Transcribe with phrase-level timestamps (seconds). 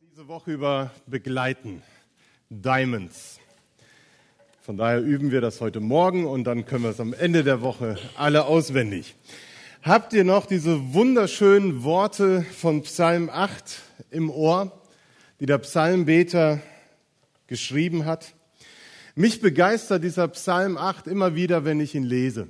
[0.00, 1.82] diese Woche über begleiten.
[2.48, 3.38] Diamonds.
[4.62, 7.60] Von daher üben wir das heute Morgen und dann können wir es am Ende der
[7.60, 9.14] Woche alle auswendig.
[9.82, 13.80] Habt ihr noch diese wunderschönen Worte von Psalm 8
[14.10, 14.72] im Ohr,
[15.40, 16.60] die der Psalmbeter
[17.46, 18.32] geschrieben hat?
[19.14, 22.48] Mich begeistert dieser Psalm 8 immer wieder, wenn ich ihn lese.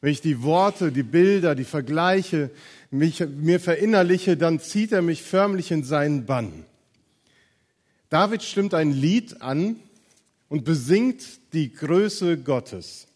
[0.00, 2.50] Wenn ich die Worte, die Bilder, die Vergleiche
[2.92, 6.64] mich, mir verinnerliche, dann zieht er mich förmlich in seinen Bann.
[8.10, 9.76] David stimmt ein Lied an
[10.48, 11.24] und besingt
[11.54, 13.08] die Größe Gottes.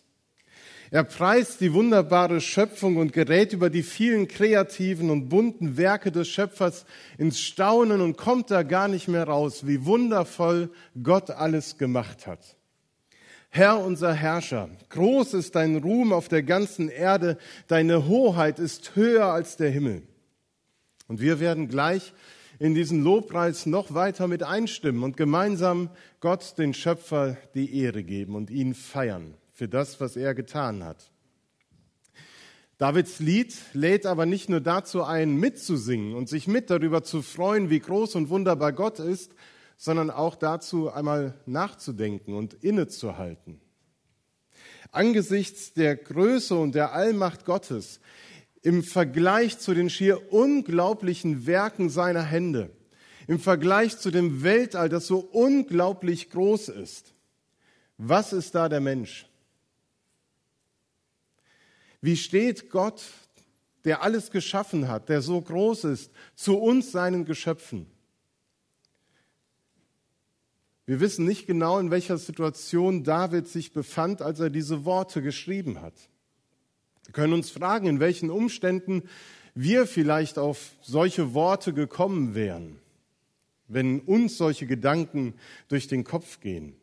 [0.91, 6.29] Er preist die wunderbare Schöpfung und gerät über die vielen kreativen und bunten Werke des
[6.29, 6.87] Schöpfers
[7.19, 10.71] ins Staunen und kommt da gar nicht mehr raus, wie wundervoll
[11.03, 12.56] Gott alles gemacht hat.
[13.51, 19.27] Herr unser Herrscher, groß ist dein Ruhm auf der ganzen Erde, deine Hoheit ist höher
[19.27, 20.03] als der Himmel.
[21.09, 22.13] Und wir werden gleich
[22.59, 28.35] in diesen Lobpreis noch weiter mit einstimmen und gemeinsam Gott, den Schöpfer, die Ehre geben
[28.35, 31.11] und ihn feiern für das, was er getan hat.
[32.79, 37.71] Davids Lied lädt aber nicht nur dazu ein, mitzusingen und sich mit darüber zu freuen,
[37.71, 39.33] wie groß und wunderbar Gott ist,
[39.77, 43.61] sondern auch dazu einmal nachzudenken und innezuhalten.
[44.91, 48.01] Angesichts der Größe und der Allmacht Gottes
[48.63, 52.71] im Vergleich zu den schier unglaublichen Werken seiner Hände,
[53.29, 57.15] im Vergleich zu dem Weltall, das so unglaublich groß ist.
[57.99, 59.29] Was ist da der Mensch?
[62.01, 63.03] Wie steht Gott,
[63.85, 67.87] der alles geschaffen hat, der so groß ist, zu uns, seinen Geschöpfen?
[70.87, 75.83] Wir wissen nicht genau, in welcher Situation David sich befand, als er diese Worte geschrieben
[75.83, 75.95] hat.
[77.05, 79.03] Wir können uns fragen, in welchen Umständen
[79.55, 82.79] wir vielleicht auf solche Worte gekommen wären,
[83.67, 85.35] wenn uns solche Gedanken
[85.69, 86.77] durch den Kopf gehen.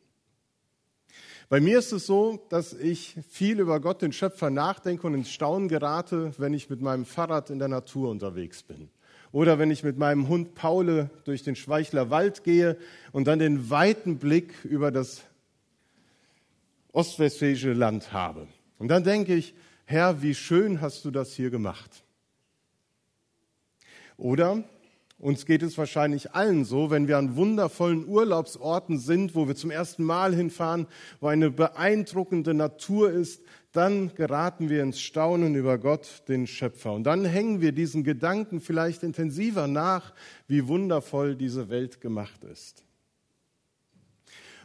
[1.47, 5.29] Bei mir ist es so, dass ich viel über Gott, den Schöpfer, nachdenke und ins
[5.29, 8.89] Staunen gerate, wenn ich mit meinem Fahrrad in der Natur unterwegs bin.
[9.33, 12.77] Oder wenn ich mit meinem Hund Paule durch den Schweichler Wald gehe
[13.11, 15.23] und dann den weiten Blick über das
[16.91, 18.47] ostwestfälische Land habe.
[18.77, 19.55] Und dann denke ich,
[19.85, 22.03] Herr, wie schön hast du das hier gemacht.
[24.17, 24.63] Oder
[25.23, 29.71] uns geht es wahrscheinlich allen so, wenn wir an wundervollen Urlaubsorten sind, wo wir zum
[29.71, 30.85] ersten Mal hinfahren,
[31.21, 33.41] wo eine beeindruckende Natur ist,
[33.71, 36.91] dann geraten wir ins Staunen über Gott, den Schöpfer.
[36.91, 40.13] Und dann hängen wir diesen Gedanken vielleicht intensiver nach,
[40.47, 42.83] wie wundervoll diese Welt gemacht ist.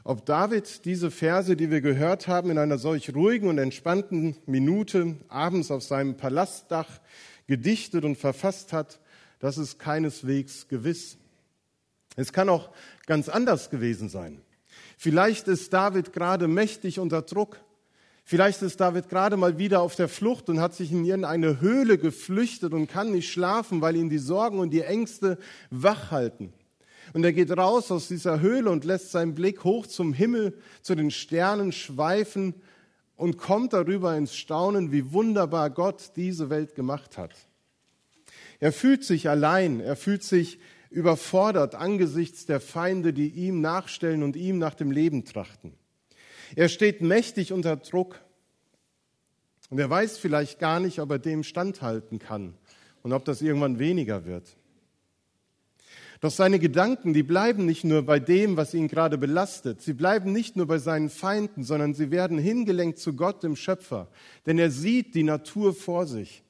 [0.02, 5.18] Ob David diese Verse, die wir gehört haben, in einer solch ruhigen und entspannten Minute
[5.28, 7.00] abends auf seinem Palastdach
[7.46, 9.00] gedichtet und verfasst hat,
[9.38, 11.18] das ist keineswegs gewiss.
[12.16, 12.70] Es kann auch
[13.06, 14.40] ganz anders gewesen sein.
[14.96, 17.60] Vielleicht ist David gerade mächtig unter Druck.
[18.24, 21.96] Vielleicht ist David gerade mal wieder auf der Flucht und hat sich in irgendeine Höhle
[21.96, 25.38] geflüchtet und kann nicht schlafen, weil ihn die Sorgen und die Ängste
[25.70, 26.52] wach halten.
[27.14, 30.94] Und er geht raus aus dieser Höhle und lässt seinen Blick hoch zum Himmel, zu
[30.94, 32.54] den Sternen schweifen
[33.16, 37.32] und kommt darüber ins Staunen, wie wunderbar Gott diese Welt gemacht hat.
[38.60, 40.58] Er fühlt sich allein, er fühlt sich
[40.90, 45.74] überfordert angesichts der Feinde, die ihm nachstellen und ihm nach dem Leben trachten.
[46.56, 48.20] Er steht mächtig unter Druck
[49.70, 52.54] und er weiß vielleicht gar nicht, ob er dem standhalten kann
[53.02, 54.56] und ob das irgendwann weniger wird.
[56.20, 59.82] Doch seine Gedanken, die bleiben nicht nur bei dem, was ihn gerade belastet.
[59.82, 64.08] Sie bleiben nicht nur bei seinen Feinden, sondern sie werden hingelenkt zu Gott, dem Schöpfer.
[64.44, 66.42] Denn er sieht die Natur vor sich.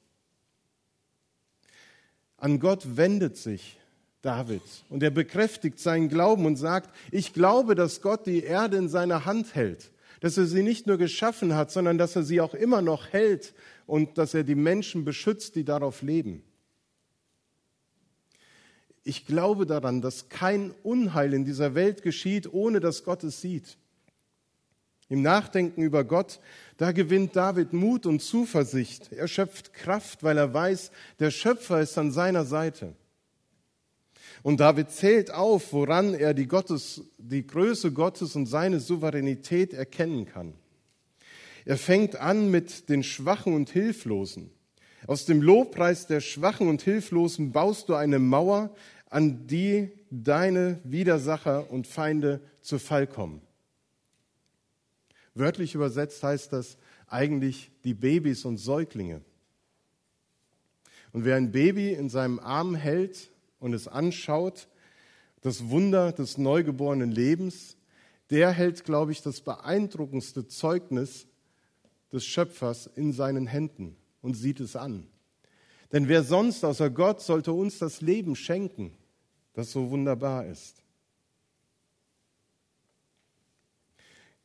[2.39, 3.77] An Gott wendet sich
[4.21, 8.89] David und er bekräftigt seinen Glauben und sagt, ich glaube, dass Gott die Erde in
[8.89, 9.91] seiner Hand hält,
[10.21, 13.53] dass er sie nicht nur geschaffen hat, sondern dass er sie auch immer noch hält
[13.87, 16.43] und dass er die Menschen beschützt, die darauf leben.
[19.03, 23.77] Ich glaube daran, dass kein Unheil in dieser Welt geschieht, ohne dass Gott es sieht.
[25.09, 26.39] Im Nachdenken über Gott,
[26.77, 29.11] da gewinnt David Mut und Zuversicht.
[29.11, 32.93] Er schöpft Kraft, weil er weiß, der Schöpfer ist an seiner Seite.
[34.43, 40.25] Und David zählt auf, woran er die, Gottes, die Größe Gottes und seine Souveränität erkennen
[40.25, 40.53] kann.
[41.65, 44.51] Er fängt an mit den Schwachen und Hilflosen.
[45.07, 48.73] Aus dem Lobpreis der Schwachen und Hilflosen baust du eine Mauer,
[49.09, 53.41] an die deine Widersacher und Feinde zu Fall kommen.
[55.35, 56.77] Wörtlich übersetzt heißt das
[57.07, 59.21] eigentlich die Babys und Säuglinge.
[61.11, 64.67] Und wer ein Baby in seinem Arm hält und es anschaut,
[65.41, 67.77] das Wunder des neugeborenen Lebens,
[68.29, 71.27] der hält, glaube ich, das beeindruckendste Zeugnis
[72.11, 75.07] des Schöpfers in seinen Händen und sieht es an.
[75.91, 78.95] Denn wer sonst außer Gott sollte uns das Leben schenken,
[79.53, 80.78] das so wunderbar ist?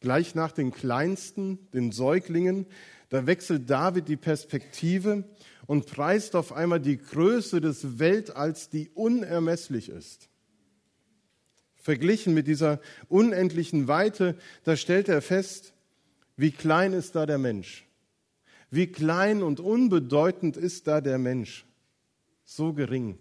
[0.05, 2.67] Gleich nach den Kleinsten, den Säuglingen,
[3.09, 5.25] da wechselt David die Perspektive
[5.65, 10.29] und preist auf einmal die Größe des Weltalls, die unermesslich ist.
[11.77, 15.73] Verglichen mit dieser unendlichen Weite, da stellt er fest,
[16.37, 17.87] wie klein ist da der Mensch.
[18.71, 21.65] Wie klein und unbedeutend ist da der Mensch.
[22.45, 23.17] So gering.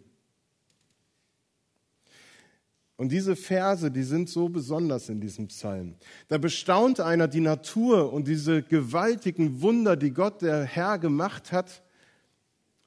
[2.96, 5.96] Und diese Verse, die sind so besonders in diesem Psalm.
[6.28, 11.82] Da bestaunt einer die Natur und diese gewaltigen Wunder, die Gott der Herr gemacht hat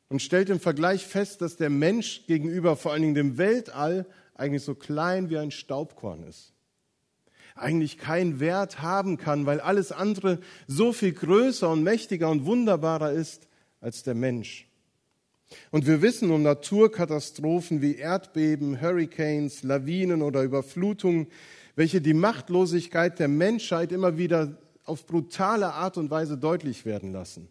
[0.09, 4.63] und stellt im Vergleich fest, dass der Mensch gegenüber vor allen Dingen dem Weltall eigentlich
[4.63, 6.53] so klein wie ein Staubkorn ist.
[7.57, 13.13] Eigentlich keinen Wert haben kann, weil alles andere so viel größer und mächtiger und wunderbarer
[13.13, 13.49] ist
[13.81, 14.66] als der Mensch.
[15.71, 21.29] Und wir wissen um Naturkatastrophen wie Erdbeben, Hurricanes, Lawinen oder Überflutungen,
[21.77, 27.49] welche die Machtlosigkeit der Menschheit immer wieder auf brutale Art und Weise deutlich werden lassen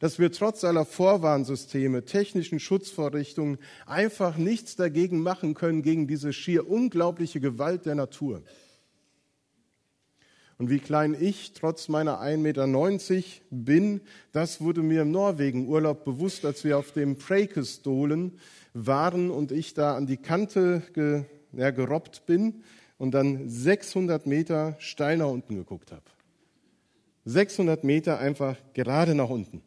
[0.00, 6.68] dass wir trotz aller Vorwarnsysteme, technischen Schutzvorrichtungen einfach nichts dagegen machen können, gegen diese schier
[6.68, 8.42] unglaubliche Gewalt der Natur.
[10.58, 14.00] Und wie klein ich trotz meiner 1,90 Meter bin,
[14.32, 18.38] das wurde mir im Norwegen-Urlaub bewusst, als wir auf dem Preikestolen
[18.72, 22.62] waren und ich da an die Kante ge, ja, gerobbt bin
[22.96, 26.02] und dann 600 Meter steil nach unten geguckt habe.
[27.26, 29.62] 600 Meter einfach gerade nach unten.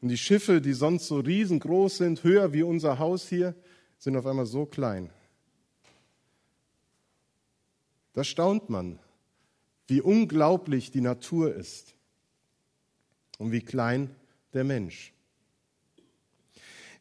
[0.00, 3.54] Und die Schiffe, die sonst so riesengroß sind, höher wie unser Haus hier,
[3.98, 5.10] sind auf einmal so klein.
[8.12, 8.98] Da staunt man,
[9.86, 11.94] wie unglaublich die Natur ist
[13.38, 14.14] und wie klein
[14.52, 15.12] der Mensch.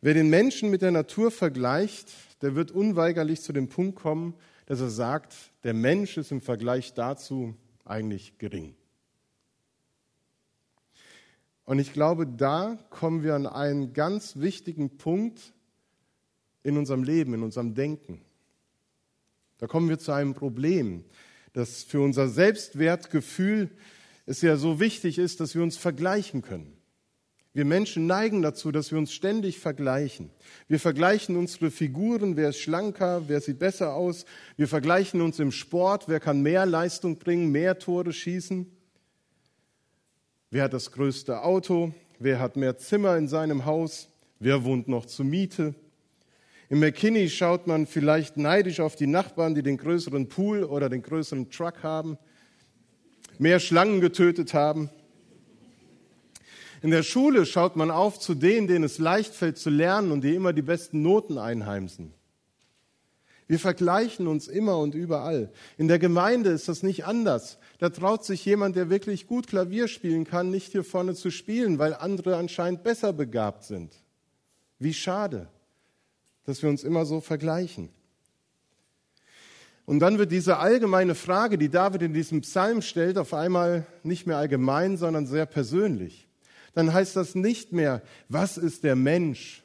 [0.01, 4.33] Wer den Menschen mit der Natur vergleicht, der wird unweigerlich zu dem Punkt kommen,
[4.65, 5.33] dass er sagt,
[5.63, 8.75] der Mensch ist im Vergleich dazu eigentlich gering.
[11.65, 15.53] Und ich glaube, da kommen wir an einen ganz wichtigen Punkt
[16.63, 18.21] in unserem Leben, in unserem Denken.
[19.59, 21.05] Da kommen wir zu einem Problem,
[21.53, 23.69] das für unser Selbstwertgefühl
[24.25, 26.77] es ja so wichtig ist, dass wir uns vergleichen können.
[27.55, 30.31] Wir Menschen neigen dazu, dass wir uns ständig vergleichen.
[30.67, 34.25] Wir vergleichen unsere Figuren, wer ist schlanker, wer sieht besser aus.
[34.57, 38.65] Wir vergleichen uns im Sport, wer kann mehr Leistung bringen, mehr Tore schießen.
[40.49, 41.93] Wer hat das größte Auto?
[42.17, 44.09] Wer hat mehr Zimmer in seinem Haus?
[44.39, 45.75] Wer wohnt noch zur Miete?
[46.73, 51.03] Im McKinney schaut man vielleicht neidisch auf die Nachbarn, die den größeren Pool oder den
[51.03, 52.17] größeren Truck haben,
[53.37, 54.89] mehr Schlangen getötet haben.
[56.81, 60.23] In der Schule schaut man auf zu denen, denen es leicht fällt zu lernen und
[60.23, 62.15] die immer die besten Noten einheimsen.
[63.45, 65.51] Wir vergleichen uns immer und überall.
[65.77, 67.59] In der Gemeinde ist das nicht anders.
[67.77, 71.77] Da traut sich jemand, der wirklich gut Klavier spielen kann, nicht hier vorne zu spielen,
[71.77, 73.93] weil andere anscheinend besser begabt sind.
[74.79, 75.49] Wie schade,
[76.45, 77.89] dass wir uns immer so vergleichen.
[79.85, 84.27] Und dann wird diese allgemeine Frage, die David in diesem Psalm stellt, auf einmal nicht
[84.27, 86.27] mehr allgemein, sondern sehr persönlich.
[86.73, 89.63] Dann heißt das nicht mehr, was ist der Mensch?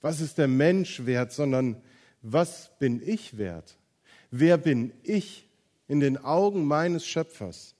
[0.00, 1.80] Was ist der Mensch wert, sondern
[2.22, 3.76] was bin ich wert?
[4.30, 5.48] Wer bin ich
[5.86, 7.73] in den Augen meines Schöpfers?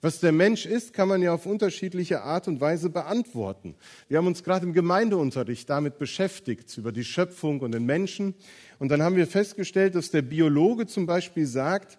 [0.00, 3.74] Was der Mensch ist, kann man ja auf unterschiedliche Art und Weise beantworten.
[4.08, 8.34] Wir haben uns gerade im Gemeindeunterricht damit beschäftigt, über die Schöpfung und den Menschen.
[8.78, 11.98] Und dann haben wir festgestellt, dass der Biologe zum Beispiel sagt,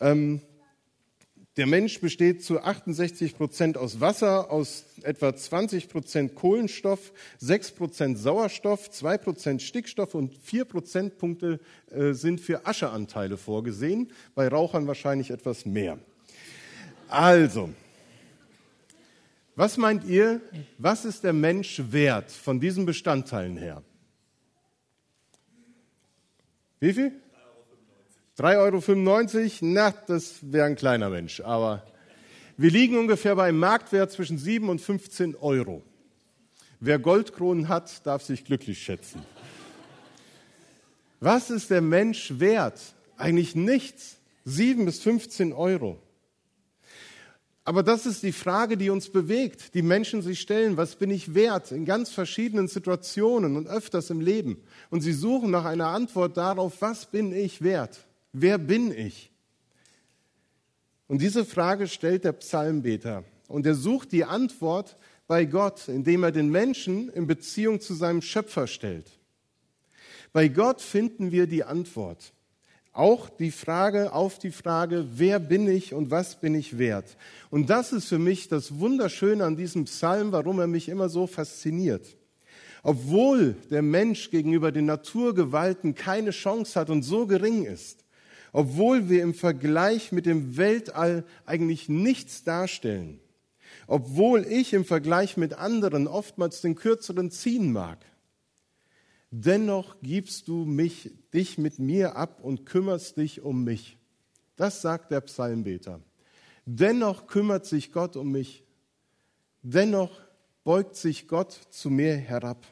[0.00, 0.40] ähm,
[1.58, 8.18] der Mensch besteht zu 68 Prozent aus Wasser, aus etwa 20 Prozent Kohlenstoff, 6 Prozent
[8.18, 11.60] Sauerstoff, 2 Prozent Stickstoff und 4 Prozentpunkte
[11.90, 15.98] äh, sind für Ascheanteile vorgesehen, bei Rauchern wahrscheinlich etwas mehr.
[17.12, 17.68] Also,
[19.54, 20.40] was meint ihr,
[20.78, 23.82] was ist der Mensch wert von diesen Bestandteilen her?
[26.80, 27.12] Wie viel?
[28.38, 31.42] 3,95 Euro, na, das wäre ein kleiner Mensch.
[31.42, 31.86] Aber
[32.56, 35.82] wir liegen ungefähr bei einem Marktwert zwischen 7 und 15 Euro.
[36.80, 39.22] Wer Goldkronen hat, darf sich glücklich schätzen.
[41.20, 42.80] Was ist der Mensch wert?
[43.18, 44.16] Eigentlich nichts.
[44.46, 46.00] 7 bis 15 Euro.
[47.64, 51.34] Aber das ist die Frage, die uns bewegt, die Menschen sich stellen, was bin ich
[51.34, 54.62] wert in ganz verschiedenen Situationen und öfters im Leben.
[54.90, 58.04] Und sie suchen nach einer Antwort darauf, was bin ich wert?
[58.32, 59.30] Wer bin ich?
[61.06, 63.24] Und diese Frage stellt der Psalmbeter.
[63.46, 64.96] Und er sucht die Antwort
[65.28, 69.10] bei Gott, indem er den Menschen in Beziehung zu seinem Schöpfer stellt.
[70.32, 72.32] Bei Gott finden wir die Antwort.
[72.92, 77.16] Auch die Frage auf die Frage, wer bin ich und was bin ich wert?
[77.50, 81.26] Und das ist für mich das Wunderschöne an diesem Psalm, warum er mich immer so
[81.26, 82.16] fasziniert.
[82.82, 88.04] Obwohl der Mensch gegenüber den Naturgewalten keine Chance hat und so gering ist,
[88.52, 93.20] obwohl wir im Vergleich mit dem Weltall eigentlich nichts darstellen,
[93.86, 98.04] obwohl ich im Vergleich mit anderen oftmals den kürzeren ziehen mag,
[99.32, 103.98] dennoch gibst du mich, dich mit mir ab und kümmerst dich um mich.
[104.54, 106.00] Das sagt der Psalmbeter.
[106.66, 108.62] Dennoch kümmert sich Gott um mich.
[109.62, 110.20] Dennoch
[110.62, 112.64] beugt sich Gott zu mir herab.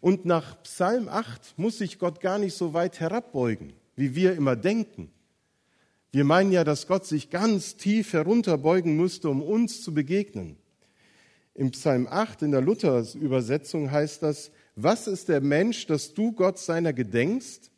[0.00, 4.56] Und nach Psalm 8 muss sich Gott gar nicht so weit herabbeugen, wie wir immer
[4.56, 5.10] denken.
[6.10, 10.56] Wir meinen ja, dass Gott sich ganz tief herunterbeugen müsste, um uns zu begegnen.
[11.54, 16.58] Im Psalm 8 in der Luther-Übersetzung heißt das, was ist der Mensch, dass du Gott
[16.58, 17.70] seiner gedenkst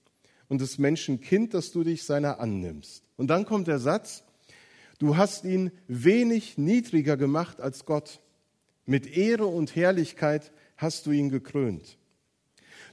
[0.49, 3.02] und des Menschen Kind, dass du dich seiner annimmst?
[3.16, 4.23] Und dann kommt der Satz,
[4.99, 8.21] du hast ihn wenig niedriger gemacht als Gott.
[8.85, 11.97] Mit Ehre und Herrlichkeit hast du ihn gekrönt.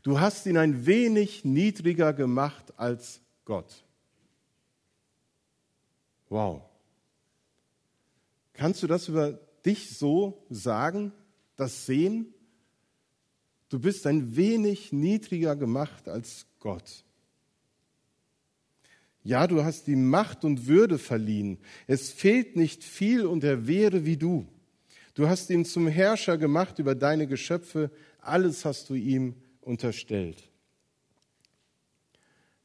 [0.04, 3.84] Du hast ihn ein wenig niedriger gemacht als Gott.
[6.30, 6.62] Wow.
[8.54, 9.34] Kannst du das über
[9.66, 11.12] dich so sagen,
[11.58, 12.34] das sehen?
[13.70, 17.04] Du bist ein wenig niedriger gemacht als Gott.
[19.24, 21.58] Ja, du hast die Macht und Würde verliehen.
[21.86, 24.48] Es fehlt nicht viel und er wäre wie du.
[25.16, 27.92] Du hast ihn zum Herrscher gemacht über deine Geschöpfe.
[28.22, 30.50] Alles hast du ihm unterstellt.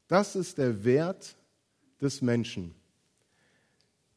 [0.06, 1.34] Das ist der Wert
[2.00, 2.74] des Menschen.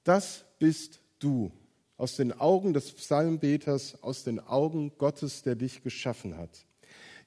[0.03, 1.51] Das bist du
[1.97, 6.65] aus den Augen des Psalmbeters, aus den Augen Gottes, der dich geschaffen hat.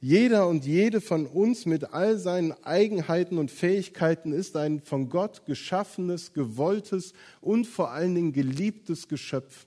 [0.01, 5.45] Jeder und jede von uns mit all seinen Eigenheiten und Fähigkeiten ist ein von Gott
[5.45, 9.67] geschaffenes, gewolltes und vor allen Dingen geliebtes Geschöpf.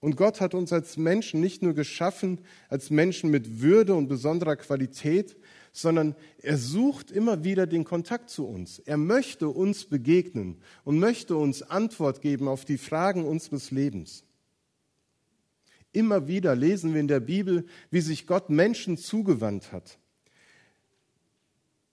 [0.00, 4.56] Und Gott hat uns als Menschen nicht nur geschaffen, als Menschen mit Würde und besonderer
[4.56, 5.36] Qualität,
[5.72, 8.80] sondern er sucht immer wieder den Kontakt zu uns.
[8.80, 14.24] Er möchte uns begegnen und möchte uns Antwort geben auf die Fragen unseres Lebens.
[15.92, 19.98] Immer wieder lesen wir in der Bibel, wie sich Gott Menschen zugewandt hat.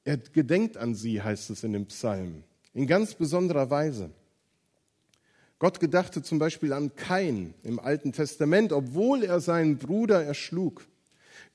[0.04, 4.12] Er gedenkt an sie, heißt es in dem Psalm, in ganz besonderer Weise.
[5.60, 10.88] Gott gedachte zum Beispiel an Kain im Alten Testament, obwohl er seinen Bruder erschlug.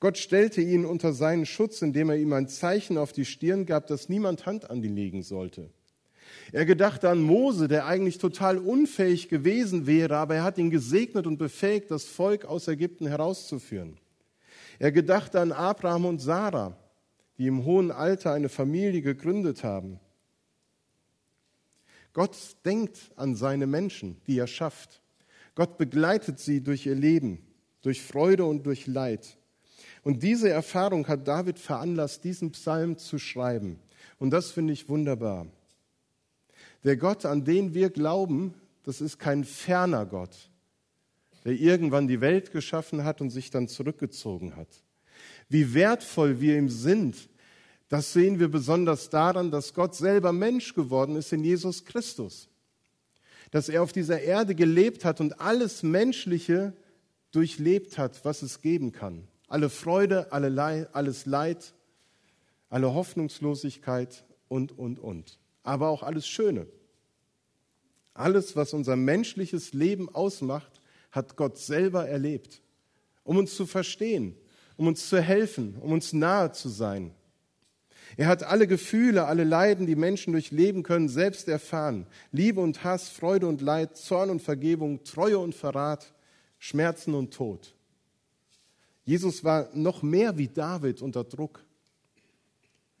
[0.01, 3.87] Gott stellte ihn unter seinen Schutz, indem er ihm ein Zeichen auf die Stirn gab,
[3.87, 5.69] dass niemand Hand an ihn legen sollte.
[6.51, 11.25] Er gedachte an Mose, der eigentlich total unfähig gewesen wäre, aber er hat ihn gesegnet
[11.25, 13.97] und befähigt, das Volk aus Ägypten herauszuführen.
[14.79, 16.75] Er gedachte an Abraham und Sarah,
[17.37, 19.99] die im hohen Alter eine Familie gegründet haben.
[22.13, 25.01] Gott denkt an seine Menschen, die er schafft.
[25.55, 27.39] Gott begleitet sie durch ihr Leben,
[27.81, 29.37] durch Freude und durch Leid.
[30.03, 33.79] Und diese Erfahrung hat David veranlasst, diesen Psalm zu schreiben.
[34.19, 35.47] Und das finde ich wunderbar.
[36.83, 40.51] Der Gott, an den wir glauben, das ist kein ferner Gott,
[41.45, 44.67] der irgendwann die Welt geschaffen hat und sich dann zurückgezogen hat.
[45.49, 47.29] Wie wertvoll wir ihm sind,
[47.89, 52.49] das sehen wir besonders daran, dass Gott selber Mensch geworden ist in Jesus Christus.
[53.51, 56.73] Dass er auf dieser Erde gelebt hat und alles Menschliche
[57.31, 59.27] durchlebt hat, was es geben kann.
[59.47, 61.73] Alle Freude, alle Leid, alles Leid,
[62.69, 66.67] alle Hoffnungslosigkeit und, und, und aber auch alles Schöne.
[68.13, 72.61] Alles, was unser menschliches Leben ausmacht, hat Gott selber erlebt,
[73.23, 74.35] um uns zu verstehen,
[74.77, 77.15] um uns zu helfen, um uns nahe zu sein.
[78.15, 82.05] Er hat alle Gefühle, alle Leiden, die Menschen durchleben können, selbst erfahren.
[82.31, 86.13] Liebe und Hass, Freude und Leid, Zorn und Vergebung, Treue und Verrat,
[86.59, 87.73] Schmerzen und Tod.
[89.05, 91.65] Jesus war noch mehr wie David unter Druck.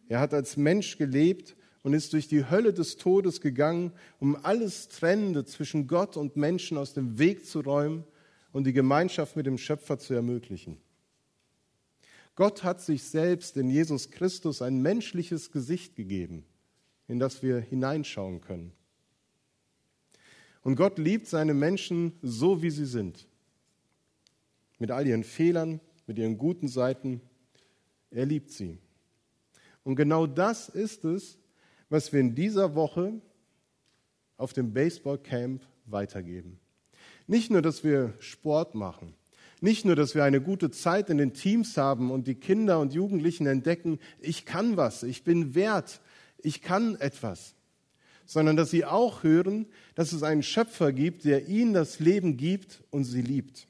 [0.07, 4.87] Er hat als Mensch gelebt und ist durch die Hölle des Todes gegangen, um alles
[4.87, 8.05] Trennende zwischen Gott und Menschen aus dem Weg zu räumen
[8.53, 10.77] und die Gemeinschaft mit dem Schöpfer zu ermöglichen.
[12.35, 16.45] Gott hat sich selbst in Jesus Christus ein menschliches Gesicht gegeben,
[17.07, 18.71] in das wir hineinschauen können.
[20.63, 23.27] Und Gott liebt seine Menschen so, wie sie sind.
[24.79, 27.21] Mit all ihren Fehlern, mit ihren guten Seiten.
[28.09, 28.77] Er liebt sie.
[29.83, 31.37] Und genau das ist es,
[31.89, 33.13] was wir in dieser Woche
[34.37, 36.59] auf dem Baseballcamp weitergeben.
[37.27, 39.13] Nicht nur, dass wir Sport machen,
[39.61, 42.93] nicht nur, dass wir eine gute Zeit in den Teams haben und die Kinder und
[42.93, 46.01] Jugendlichen entdecken, ich kann was, ich bin wert,
[46.39, 47.55] ich kann etwas,
[48.25, 52.83] sondern dass sie auch hören, dass es einen Schöpfer gibt, der ihnen das Leben gibt
[52.89, 53.67] und sie liebt.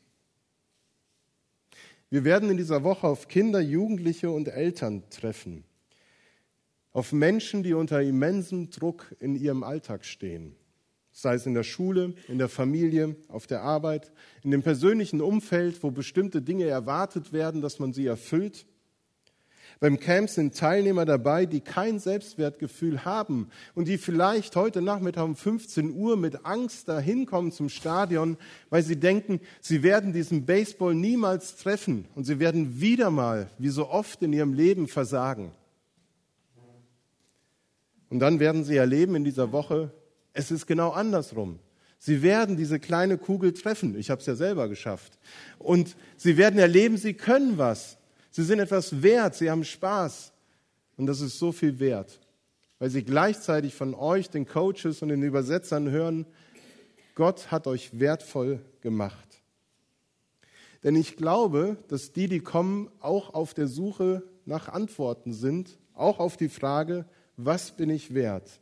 [2.09, 5.63] Wir werden in dieser Woche auf Kinder, Jugendliche und Eltern treffen,
[6.93, 10.55] auf Menschen, die unter immensem Druck in ihrem Alltag stehen
[11.13, 14.11] sei es in der Schule, in der Familie, auf der Arbeit,
[14.43, 18.65] in dem persönlichen Umfeld, wo bestimmte Dinge erwartet werden, dass man sie erfüllt.
[19.79, 25.35] Beim Camp sind Teilnehmer dabei, die kein Selbstwertgefühl haben und die vielleicht heute Nachmittag um
[25.35, 28.37] 15 Uhr mit Angst dahin kommen zum Stadion,
[28.69, 33.69] weil sie denken, sie werden diesen Baseball niemals treffen und sie werden wieder mal, wie
[33.69, 35.51] so oft in ihrem Leben, versagen.
[38.13, 39.91] Und dann werden sie erleben in dieser Woche,
[40.33, 41.57] es ist genau andersrum.
[41.97, 43.97] Sie werden diese kleine Kugel treffen.
[43.97, 45.17] Ich habe es ja selber geschafft.
[45.57, 47.97] Und sie werden erleben, sie können was.
[48.29, 49.33] Sie sind etwas wert.
[49.33, 50.31] Sie haben Spaß.
[50.95, 52.19] Und das ist so viel wert,
[52.77, 56.27] weil sie gleichzeitig von euch, den Coaches und den Übersetzern hören,
[57.15, 59.41] Gott hat euch wertvoll gemacht.
[60.83, 66.19] Denn ich glaube, dass die, die kommen, auch auf der Suche nach Antworten sind, auch
[66.19, 68.59] auf die Frage, was bin ich wert?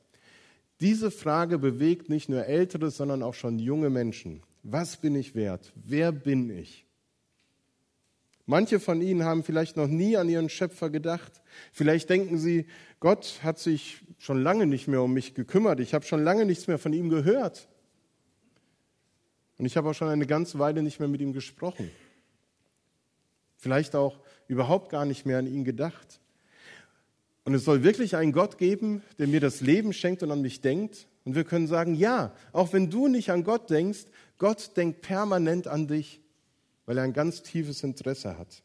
[0.79, 4.41] Diese Frage bewegt nicht nur ältere, sondern auch schon junge Menschen.
[4.63, 5.71] Was bin ich wert?
[5.75, 6.85] Wer bin ich?
[8.45, 11.41] Manche von Ihnen haben vielleicht noch nie an ihren Schöpfer gedacht.
[11.71, 12.65] Vielleicht denken Sie,
[12.99, 15.79] Gott hat sich schon lange nicht mehr um mich gekümmert.
[15.79, 17.67] Ich habe schon lange nichts mehr von ihm gehört.
[19.57, 21.91] Und ich habe auch schon eine ganze Weile nicht mehr mit ihm gesprochen.
[23.57, 26.20] Vielleicht auch überhaupt gar nicht mehr an ihn gedacht.
[27.43, 30.61] Und es soll wirklich einen Gott geben, der mir das Leben schenkt und an mich
[30.61, 31.07] denkt.
[31.25, 34.05] Und wir können sagen, ja, auch wenn du nicht an Gott denkst,
[34.37, 36.21] Gott denkt permanent an dich,
[36.85, 38.63] weil er ein ganz tiefes Interesse hat.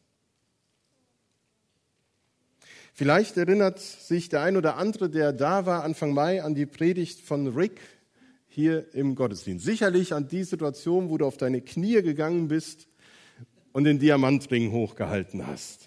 [2.93, 7.21] Vielleicht erinnert sich der ein oder andere, der da war Anfang Mai, an die Predigt
[7.21, 7.79] von Rick
[8.47, 9.63] hier im Gottesdienst.
[9.63, 12.87] Sicherlich an die Situation, wo du auf deine Knie gegangen bist
[13.71, 15.86] und den Diamantring hochgehalten hast.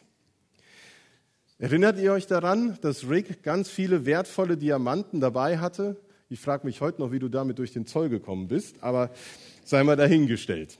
[1.60, 6.00] Erinnert ihr euch daran, dass Rick ganz viele wertvolle Diamanten dabei hatte?
[6.30, 9.10] Ich frage mich heute noch, wie du damit durch den Zoll gekommen bist, aber
[9.62, 10.78] sei mal dahingestellt.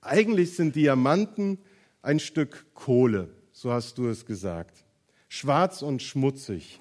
[0.00, 1.58] Eigentlich sind Diamanten
[2.02, 4.84] ein Stück Kohle, so hast du es gesagt.
[5.28, 6.80] Schwarz und schmutzig.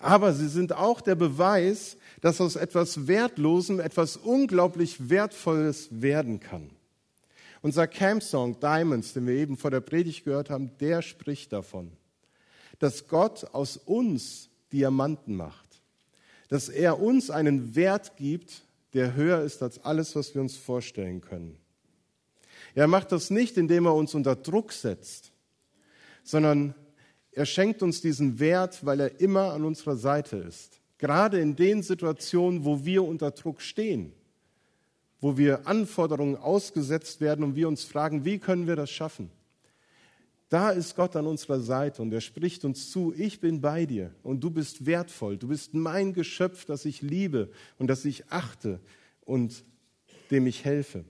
[0.00, 6.70] Aber sie sind auch der Beweis, dass aus etwas Wertlosem etwas unglaublich Wertvolles werden kann.
[7.62, 11.92] Unser Camp-Song Diamonds, den wir eben vor der Predigt gehört haben, der spricht davon
[12.80, 15.80] dass Gott aus uns Diamanten macht,
[16.48, 18.64] dass er uns einen Wert gibt,
[18.94, 21.56] der höher ist als alles, was wir uns vorstellen können.
[22.74, 25.32] Er macht das nicht, indem er uns unter Druck setzt,
[26.24, 26.74] sondern
[27.32, 30.80] er schenkt uns diesen Wert, weil er immer an unserer Seite ist.
[30.98, 34.12] Gerade in den Situationen, wo wir unter Druck stehen,
[35.20, 39.30] wo wir Anforderungen ausgesetzt werden und wir uns fragen, wie können wir das schaffen?
[40.50, 44.12] Da ist Gott an unserer Seite und er spricht uns zu, ich bin bei dir
[44.24, 48.80] und du bist wertvoll, du bist mein Geschöpf, das ich liebe und das ich achte
[49.24, 49.64] und
[50.32, 51.04] dem ich helfe.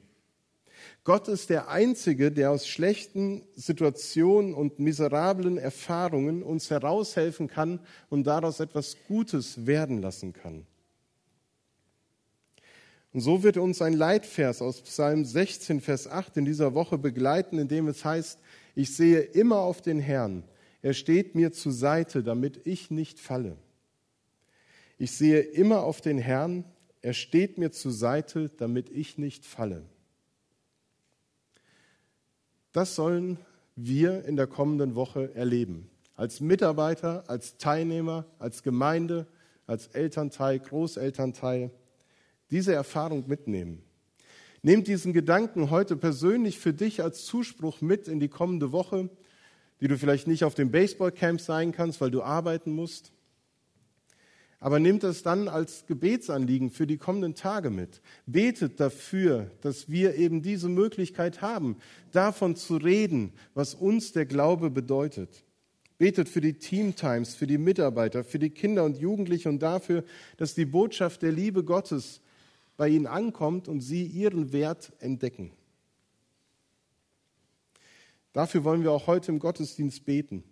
[1.04, 8.26] Gott ist der Einzige, der aus schlechten Situationen und miserablen Erfahrungen uns heraushelfen kann und
[8.26, 10.66] daraus etwas Gutes werden lassen kann.
[13.12, 17.58] Und so wird uns ein Leitvers aus Psalm 16, Vers 8 in dieser Woche begleiten,
[17.58, 18.38] in dem es heißt,
[18.80, 20.42] ich sehe immer auf den Herrn.
[20.80, 23.58] Er steht mir zur Seite, damit ich nicht falle.
[24.96, 26.64] Ich sehe immer auf den Herrn.
[27.02, 29.82] Er steht mir zur Seite, damit ich nicht falle.
[32.72, 33.38] Das sollen
[33.76, 35.90] wir in der kommenden Woche erleben.
[36.14, 39.26] Als Mitarbeiter, als Teilnehmer, als Gemeinde,
[39.66, 41.70] als Elternteil, Großelternteil.
[42.50, 43.82] Diese Erfahrung mitnehmen.
[44.62, 49.08] Nehmt diesen Gedanken heute persönlich für dich als Zuspruch mit in die kommende Woche,
[49.80, 53.12] die du vielleicht nicht auf dem Baseballcamp sein kannst, weil du arbeiten musst.
[54.62, 58.02] Aber nehmt es dann als Gebetsanliegen für die kommenden Tage mit.
[58.26, 61.76] Betet dafür, dass wir eben diese Möglichkeit haben,
[62.12, 65.44] davon zu reden, was uns der Glaube bedeutet.
[65.96, 70.04] Betet für die Teamtimes, für die Mitarbeiter, für die Kinder und Jugendlichen und dafür,
[70.36, 72.20] dass die Botschaft der Liebe Gottes
[72.80, 75.52] bei ihnen ankommt und sie ihren Wert entdecken.
[78.32, 80.44] Dafür wollen wir auch heute im Gottesdienst beten.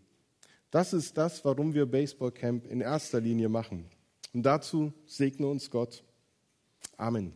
[0.71, 3.87] Das ist das, warum wir Baseball Camp in erster Linie machen.
[4.35, 6.05] Und dazu segne uns Gott.
[6.99, 7.33] Amen.